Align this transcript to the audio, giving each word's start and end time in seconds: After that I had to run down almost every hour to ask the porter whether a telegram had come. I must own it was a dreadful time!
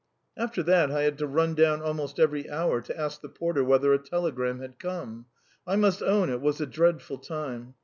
After 0.35 0.63
that 0.63 0.89
I 0.89 1.03
had 1.03 1.19
to 1.19 1.27
run 1.27 1.53
down 1.53 1.83
almost 1.83 2.19
every 2.19 2.49
hour 2.49 2.81
to 2.81 2.97
ask 2.99 3.21
the 3.21 3.29
porter 3.29 3.63
whether 3.63 3.93
a 3.93 3.99
telegram 3.99 4.59
had 4.59 4.79
come. 4.79 5.27
I 5.67 5.75
must 5.75 6.01
own 6.01 6.31
it 6.31 6.41
was 6.41 6.59
a 6.59 6.65
dreadful 6.65 7.19
time! 7.19 7.75